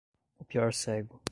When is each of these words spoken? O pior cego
O 0.39 0.43
pior 0.43 0.73
cego 0.73 1.21